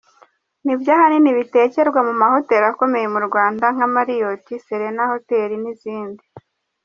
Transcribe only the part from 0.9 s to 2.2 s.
ahanini bitekerwa mu